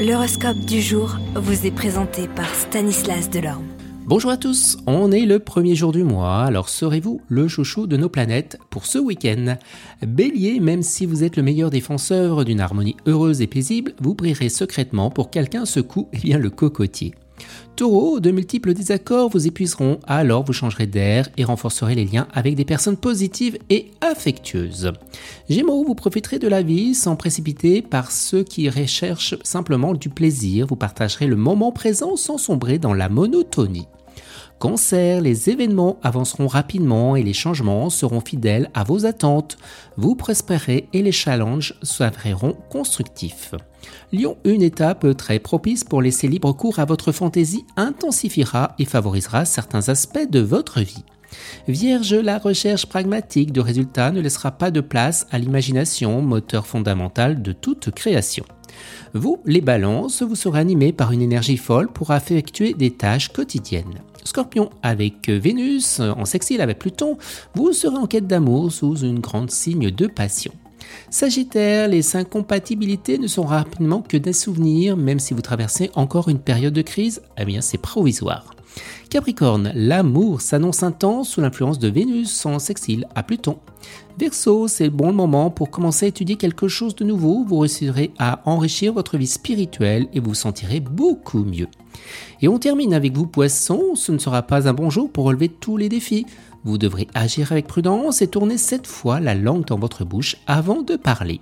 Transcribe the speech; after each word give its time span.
L'horoscope 0.00 0.60
du 0.60 0.80
jour 0.80 1.18
vous 1.34 1.66
est 1.66 1.70
présenté 1.70 2.26
par 2.26 2.48
Stanislas 2.54 3.28
Delorme. 3.28 3.66
Bonjour 4.06 4.30
à 4.30 4.38
tous, 4.38 4.78
on 4.86 5.12
est 5.12 5.26
le 5.26 5.40
premier 5.40 5.74
jour 5.74 5.92
du 5.92 6.04
mois, 6.04 6.38
alors 6.38 6.70
serez-vous 6.70 7.20
le 7.28 7.48
chouchou 7.48 7.86
de 7.86 7.98
nos 7.98 8.08
planètes 8.08 8.58
pour 8.70 8.86
ce 8.86 8.96
week-end? 8.96 9.58
Bélier, 10.00 10.58
même 10.58 10.82
si 10.82 11.04
vous 11.04 11.22
êtes 11.22 11.36
le 11.36 11.42
meilleur 11.42 11.68
défenseur 11.68 12.46
d'une 12.46 12.60
harmonie 12.60 12.96
heureuse 13.04 13.42
et 13.42 13.46
paisible, 13.46 13.92
vous 14.00 14.14
prierez 14.14 14.48
secrètement 14.48 15.10
pour 15.10 15.28
quelqu'un 15.28 15.66
secoue 15.66 16.08
eh 16.14 16.18
bien, 16.18 16.38
le 16.38 16.48
cocotier. 16.48 17.14
Taureau, 17.76 18.20
de 18.20 18.30
multiples 18.30 18.74
désaccords 18.74 19.30
vous 19.30 19.46
épuiseront, 19.46 20.00
alors 20.06 20.44
vous 20.44 20.52
changerez 20.52 20.86
d'air 20.86 21.28
et 21.36 21.44
renforcerez 21.44 21.94
les 21.94 22.04
liens 22.04 22.28
avec 22.32 22.54
des 22.54 22.64
personnes 22.64 22.96
positives 22.96 23.58
et 23.70 23.90
affectueuses. 24.00 24.92
Gémeaux, 25.48 25.84
vous 25.84 25.94
profiterez 25.94 26.38
de 26.38 26.48
la 26.48 26.62
vie 26.62 26.94
sans 26.94 27.16
précipiter 27.16 27.82
par 27.82 28.12
ceux 28.12 28.44
qui 28.44 28.68
recherchent 28.68 29.36
simplement 29.42 29.94
du 29.94 30.08
plaisir, 30.08 30.66
vous 30.66 30.76
partagerez 30.76 31.26
le 31.26 31.36
moment 31.36 31.72
présent 31.72 32.16
sans 32.16 32.38
sombrer 32.38 32.78
dans 32.78 32.94
la 32.94 33.08
monotonie. 33.08 33.86
Cancer, 34.60 35.22
les 35.22 35.48
événements 35.48 35.98
avanceront 36.02 36.46
rapidement 36.46 37.16
et 37.16 37.22
les 37.22 37.32
changements 37.32 37.88
seront 37.88 38.20
fidèles 38.20 38.68
à 38.74 38.84
vos 38.84 39.06
attentes. 39.06 39.56
Vous 39.96 40.14
prospérez 40.14 40.86
et 40.92 41.00
les 41.00 41.12
challenges 41.12 41.74
s'avéreront 41.82 42.58
constructifs. 42.68 43.54
Lion, 44.12 44.36
une 44.44 44.60
étape 44.60 45.16
très 45.16 45.38
propice 45.38 45.82
pour 45.82 46.02
laisser 46.02 46.28
libre 46.28 46.52
cours 46.52 46.78
à 46.78 46.84
votre 46.84 47.10
fantaisie 47.10 47.64
intensifiera 47.78 48.74
et 48.78 48.84
favorisera 48.84 49.46
certains 49.46 49.88
aspects 49.88 50.28
de 50.28 50.40
votre 50.40 50.80
vie. 50.80 51.04
Vierge, 51.66 52.12
la 52.12 52.36
recherche 52.36 52.84
pragmatique 52.84 53.52
de 53.52 53.62
résultats 53.62 54.10
ne 54.10 54.20
laissera 54.20 54.50
pas 54.50 54.70
de 54.70 54.82
place 54.82 55.26
à 55.30 55.38
l'imagination, 55.38 56.20
moteur 56.20 56.66
fondamental 56.66 57.40
de 57.40 57.52
toute 57.52 57.92
création. 57.92 58.44
Vous, 59.14 59.40
les 59.46 59.62
balances, 59.62 60.22
vous 60.22 60.36
serez 60.36 60.60
animés 60.60 60.92
par 60.92 61.12
une 61.12 61.22
énergie 61.22 61.56
folle 61.56 61.90
pour 61.90 62.12
effectuer 62.12 62.74
des 62.74 62.90
tâches 62.90 63.30
quotidiennes. 63.30 64.02
Scorpion, 64.24 64.70
avec 64.82 65.28
Vénus 65.28 66.00
en 66.00 66.24
sextile 66.24 66.60
avec 66.60 66.78
Pluton, 66.78 67.18
vous 67.54 67.72
serez 67.72 67.96
en 67.96 68.06
quête 68.06 68.26
d'amour 68.26 68.70
sous 68.72 68.96
une 68.96 69.20
grande 69.20 69.50
signe 69.50 69.90
de 69.90 70.06
passion. 70.06 70.52
Sagittaire, 71.10 71.88
les 71.88 72.16
incompatibilités 72.16 73.18
ne 73.18 73.26
sont 73.26 73.44
rapidement 73.44 74.02
que 74.02 74.16
des 74.16 74.32
souvenirs, 74.32 74.96
même 74.96 75.18
si 75.18 75.34
vous 75.34 75.42
traversez 75.42 75.90
encore 75.94 76.28
une 76.28 76.38
période 76.38 76.74
de 76.74 76.82
crise, 76.82 77.22
eh 77.38 77.44
bien 77.44 77.60
c'est 77.60 77.78
provisoire. 77.78 78.54
Capricorne, 79.08 79.72
l'amour 79.74 80.40
s'annonce 80.40 80.84
intense 80.84 81.30
sous 81.30 81.40
l'influence 81.40 81.80
de 81.80 81.88
Vénus 81.88 82.46
en 82.46 82.60
sextile 82.60 83.08
à 83.16 83.24
Pluton. 83.24 83.58
Verseau, 84.18 84.68
c'est 84.68 84.84
le 84.84 84.90
bon 84.90 85.12
moment 85.12 85.50
pour 85.50 85.70
commencer 85.70 86.06
à 86.06 86.08
étudier 86.10 86.36
quelque 86.36 86.68
chose 86.68 86.94
de 86.94 87.04
nouveau, 87.04 87.44
vous 87.44 87.58
réussirez 87.58 88.12
à 88.18 88.40
enrichir 88.44 88.92
votre 88.92 89.16
vie 89.16 89.26
spirituelle 89.26 90.06
et 90.12 90.20
vous 90.20 90.30
vous 90.30 90.34
sentirez 90.34 90.78
beaucoup 90.78 91.42
mieux. 91.42 91.68
Et 92.42 92.48
on 92.48 92.58
termine 92.58 92.94
avec 92.94 93.16
vous 93.16 93.26
poissons, 93.26 93.94
ce 93.94 94.12
ne 94.12 94.18
sera 94.18 94.42
pas 94.42 94.68
un 94.68 94.72
bon 94.72 94.90
jour 94.90 95.10
pour 95.10 95.24
relever 95.24 95.48
tous 95.48 95.76
les 95.76 95.88
défis. 95.88 96.26
Vous 96.64 96.78
devrez 96.78 97.06
agir 97.14 97.52
avec 97.52 97.66
prudence 97.66 98.20
et 98.20 98.28
tourner 98.28 98.58
cette 98.58 98.86
fois 98.86 99.18
la 99.20 99.34
langue 99.34 99.64
dans 99.64 99.78
votre 99.78 100.04
bouche 100.04 100.36
avant 100.46 100.82
de 100.82 100.96
parler. 100.96 101.40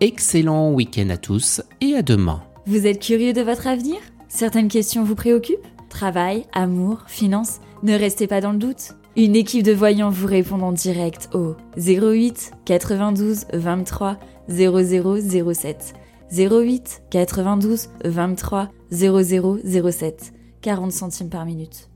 Excellent 0.00 0.72
week-end 0.72 1.08
à 1.10 1.16
tous 1.16 1.62
et 1.80 1.94
à 1.94 2.02
demain. 2.02 2.42
Vous 2.66 2.86
êtes 2.86 3.00
curieux 3.00 3.32
de 3.32 3.40
votre 3.40 3.66
avenir? 3.66 3.96
Certaines 4.28 4.68
questions 4.68 5.02
vous 5.02 5.14
préoccupent? 5.14 5.66
Travail, 5.88 6.44
amour, 6.52 7.04
finances? 7.06 7.60
Ne 7.82 7.94
restez 7.94 8.26
pas 8.26 8.40
dans 8.40 8.52
le 8.52 8.58
doute. 8.58 8.94
Une 9.16 9.34
équipe 9.34 9.64
de 9.64 9.72
voyants 9.72 10.10
vous 10.10 10.26
répond 10.26 10.60
en 10.60 10.72
direct 10.72 11.30
au 11.34 11.56
08 11.76 12.52
92 12.64 13.46
23 13.52 14.18
0007. 14.48 15.94
08 16.32 17.02
92 17.10 17.88
23 18.04 18.68
0007. 18.92 20.32
40 20.62 20.92
centimes 20.92 21.30
par 21.30 21.44
minute. 21.44 21.89